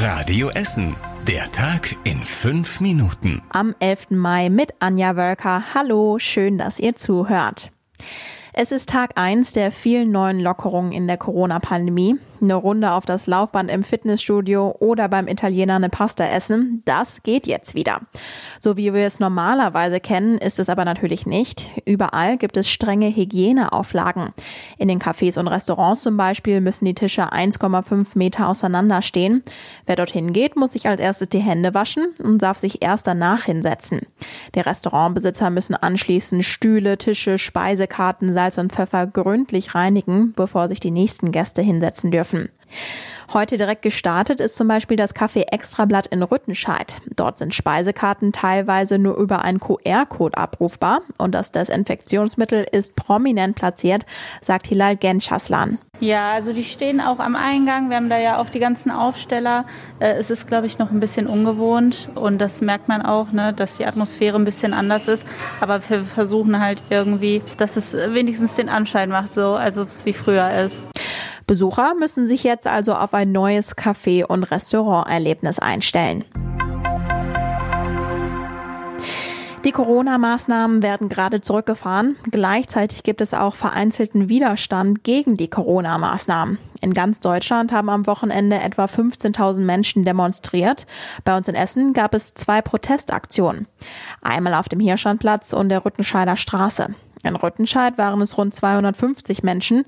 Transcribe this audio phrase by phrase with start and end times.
[0.00, 0.94] Radio Essen.
[1.26, 3.42] Der Tag in fünf Minuten.
[3.50, 4.10] Am 11.
[4.10, 5.74] Mai mit Anja Wölker.
[5.74, 7.72] Hallo, schön, dass ihr zuhört.
[8.52, 12.14] Es ist Tag eins der vielen neuen Lockerungen in der Corona-Pandemie.
[12.40, 17.48] Eine Runde auf das Laufband im Fitnessstudio oder beim Italiener eine Pasta essen, das geht
[17.48, 18.02] jetzt wieder.
[18.60, 21.68] So wie wir es normalerweise kennen, ist es aber natürlich nicht.
[21.84, 24.28] Überall gibt es strenge Hygieneauflagen.
[24.78, 29.42] In den Cafés und Restaurants zum Beispiel müssen die Tische 1,5 Meter auseinander stehen.
[29.86, 33.44] Wer dorthin geht, muss sich als erstes die Hände waschen und darf sich erst danach
[33.44, 34.02] hinsetzen.
[34.54, 40.92] Die Restaurantbesitzer müssen anschließend Stühle, Tische, Speisekarten, Salz und Pfeffer gründlich reinigen, bevor sich die
[40.92, 42.48] nächsten Gäste hinsetzen dürfen dürfen.
[43.34, 46.96] Heute direkt gestartet ist zum Beispiel das Café Extrablatt in Rüttenscheid.
[47.14, 54.06] Dort sind Speisekarten teilweise nur über einen QR-Code abrufbar und das Desinfektionsmittel ist prominent platziert,
[54.40, 55.76] sagt Hilal Genschaslan.
[56.00, 57.90] Ja, also die stehen auch am Eingang.
[57.90, 59.66] Wir haben da ja auch die ganzen Aufsteller.
[59.98, 63.52] Äh, es ist, glaube ich, noch ein bisschen ungewohnt und das merkt man auch, ne,
[63.52, 65.26] dass die Atmosphäre ein bisschen anders ist.
[65.60, 70.14] Aber wir versuchen halt irgendwie, dass es wenigstens den Anschein macht, so als es wie
[70.14, 70.82] früher ist.
[71.48, 76.24] Besucher müssen sich jetzt also auf ein neues Café- und Restauranterlebnis einstellen.
[79.64, 82.16] Die Corona-Maßnahmen werden gerade zurückgefahren.
[82.30, 86.58] Gleichzeitig gibt es auch vereinzelten Widerstand gegen die Corona-Maßnahmen.
[86.82, 90.86] In ganz Deutschland haben am Wochenende etwa 15.000 Menschen demonstriert.
[91.24, 93.66] Bei uns in Essen gab es zwei Protestaktionen.
[94.20, 96.94] Einmal auf dem Hirschlandplatz und der Rüttenscheider Straße.
[97.22, 99.84] In Rüttenscheid waren es rund 250 Menschen.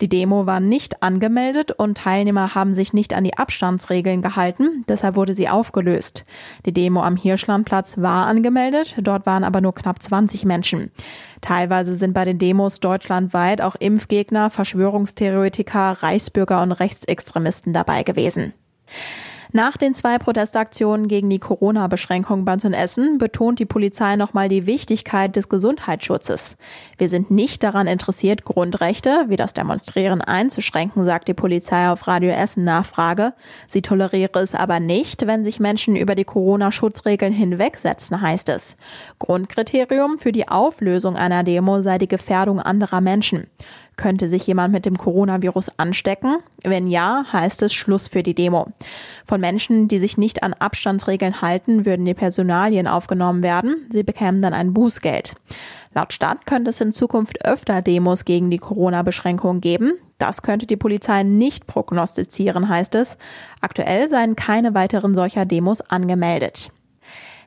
[0.00, 4.84] Die Demo war nicht angemeldet und Teilnehmer haben sich nicht an die Abstandsregeln gehalten.
[4.88, 6.24] Deshalb wurde sie aufgelöst.
[6.66, 8.96] Die Demo am Hirschlandplatz war angemeldet.
[8.98, 10.90] Dort waren aber nur knapp 20 Menschen.
[11.40, 18.52] Teilweise sind bei den Demos deutschlandweit auch Impfgegner, Verschwörungstheoretiker, Reichsbürger und Rechtsextremisten dabei gewesen.
[19.54, 24.64] Nach den zwei Protestaktionen gegen die Corona-Beschränkungen bei uns Essen betont die Polizei nochmal die
[24.64, 26.56] Wichtigkeit des Gesundheitsschutzes.
[26.96, 32.30] Wir sind nicht daran interessiert, Grundrechte wie das Demonstrieren einzuschränken, sagt die Polizei auf Radio
[32.30, 33.34] Essen Nachfrage.
[33.68, 38.78] Sie toleriere es aber nicht, wenn sich Menschen über die Corona-Schutzregeln hinwegsetzen, heißt es.
[39.18, 43.48] Grundkriterium für die Auflösung einer Demo sei die Gefährdung anderer Menschen.
[43.96, 46.38] Könnte sich jemand mit dem Coronavirus anstecken?
[46.62, 48.68] Wenn ja, heißt es Schluss für die Demo.
[49.26, 53.86] Von Menschen, die sich nicht an Abstandsregeln halten, würden die Personalien aufgenommen werden.
[53.90, 55.34] Sie bekämen dann ein Bußgeld.
[55.94, 59.92] Laut Stadt könnte es in Zukunft öfter Demos gegen die Corona-Beschränkungen geben.
[60.16, 63.18] Das könnte die Polizei nicht prognostizieren, heißt es.
[63.60, 66.70] Aktuell seien keine weiteren solcher Demos angemeldet.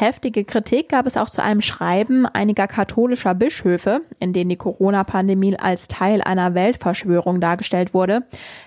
[0.00, 5.56] Heftige Kritik gab es auch zu einem Schreiben einiger katholischer Bischöfe, in denen die Corona-Pandemie
[5.58, 8.22] als Teil einer Weltverschwörung dargestellt wurde.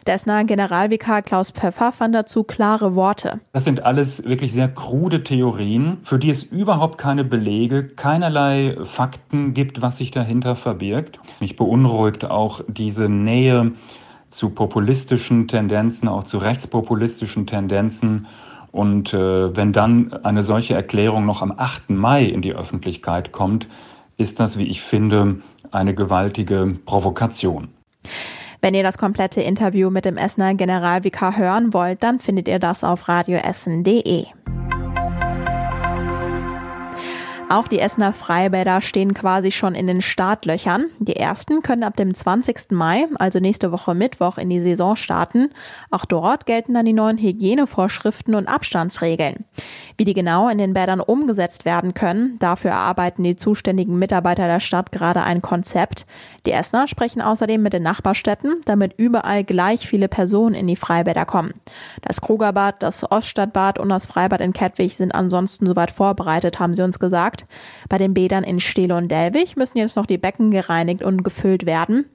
[0.05, 3.39] Dessner Generalvikar Klaus Pfeffer fand dazu klare Worte.
[3.53, 9.53] Das sind alles wirklich sehr krude Theorien, für die es überhaupt keine Belege, keinerlei Fakten
[9.53, 11.17] gibt, was sich dahinter verbirgt.
[11.39, 13.71] Mich beunruhigt auch diese Nähe
[14.31, 18.27] zu populistischen Tendenzen, auch zu rechtspopulistischen Tendenzen
[18.71, 21.89] und äh, wenn dann eine solche Erklärung noch am 8.
[21.89, 23.67] Mai in die Öffentlichkeit kommt,
[24.17, 25.37] ist das, wie ich finde,
[25.71, 27.69] eine gewaltige Provokation.
[28.61, 32.83] Wenn ihr das komplette Interview mit dem Essener Generalvikar hören wollt, dann findet ihr das
[32.83, 34.25] auf radioessen.de.
[37.51, 40.85] Auch die Essener Freibäder stehen quasi schon in den Startlöchern.
[40.99, 42.71] Die ersten können ab dem 20.
[42.71, 45.49] Mai, also nächste Woche Mittwoch, in die Saison starten.
[45.89, 49.43] Auch dort gelten dann die neuen Hygienevorschriften und Abstandsregeln.
[49.97, 54.59] Wie die genau in den Bädern umgesetzt werden können, dafür erarbeiten die zuständigen Mitarbeiter der
[54.59, 56.05] Stadt gerade ein Konzept.
[56.45, 61.25] Die Essener sprechen außerdem mit den Nachbarstädten, damit überall gleich viele Personen in die Freibäder
[61.25, 61.53] kommen.
[62.01, 66.83] Das Krugerbad, das Oststadtbad und das Freibad in Kettwig sind ansonsten soweit vorbereitet, haben sie
[66.83, 67.45] uns gesagt.
[67.89, 71.65] Bei den Bädern in Steele und Delwig müssen jetzt noch die Becken gereinigt und gefüllt
[71.65, 72.05] werden.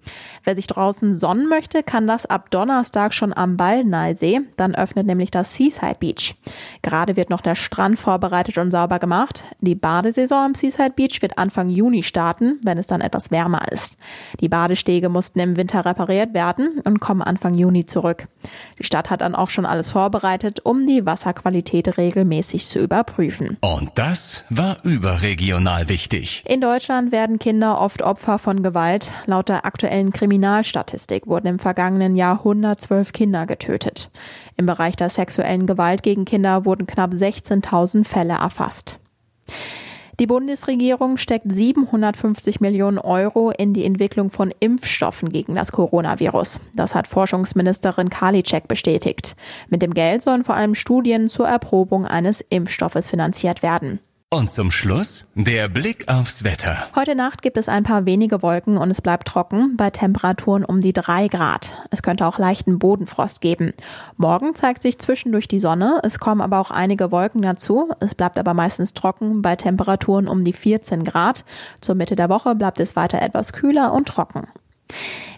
[0.44, 4.40] Wer sich draußen sonnen möchte, kann das ab Donnerstag schon am Baldeneysee.
[4.56, 6.34] Dann öffnet nämlich das Seaside Beach.
[6.82, 9.44] Gerade wird noch der Strand vorbereitet und sauber gemacht.
[9.60, 13.96] Die Badesaison am Seaside Beach wird Anfang Juni starten, wenn es dann etwas wärmer ist.
[14.40, 18.28] Die Badestege mussten im Winter repariert werden und kommen Anfang Juni zurück.
[18.78, 23.56] Die Stadt hat dann auch schon alles vorbereitet, um die Wasserqualität regelmäßig zu überprüfen.
[23.60, 26.42] Und das war über überregional wichtig.
[26.46, 29.10] In Deutschland werden Kinder oft Opfer von Gewalt.
[29.26, 34.10] Laut der aktuellen Kriminalstatistik wurden im vergangenen Jahr 112 Kinder getötet.
[34.56, 37.14] Im Bereich der sexuellen Gewalt gegen Kinder wurden knapp
[37.62, 38.98] 16.000 Fälle erfasst.
[40.18, 46.60] Die Bundesregierung steckt 750 Millionen Euro in die Entwicklung von Impfstoffen gegen das Coronavirus.
[46.74, 49.36] Das hat Forschungsministerin Karliczek bestätigt.
[49.68, 54.00] Mit dem Geld sollen vor allem Studien zur Erprobung eines Impfstoffes finanziert werden.
[54.34, 56.88] Und zum Schluss der Blick aufs Wetter.
[56.96, 60.80] Heute Nacht gibt es ein paar wenige Wolken und es bleibt trocken bei Temperaturen um
[60.80, 61.74] die drei Grad.
[61.92, 63.72] Es könnte auch leichten Bodenfrost geben.
[64.16, 67.92] Morgen zeigt sich zwischendurch die Sonne, es kommen aber auch einige Wolken dazu.
[68.00, 71.44] Es bleibt aber meistens trocken bei Temperaturen um die 14 Grad.
[71.80, 74.48] Zur Mitte der Woche bleibt es weiter etwas kühler und trocken.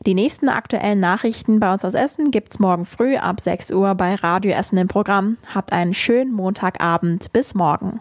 [0.06, 4.14] Die nächsten aktuellen Nachrichten bei uns aus Essen gibt's morgen früh ab 6 Uhr bei
[4.14, 5.37] Radio Essen im Programm.
[5.55, 7.31] Habt einen schönen Montagabend.
[7.35, 8.00] Bis morgen.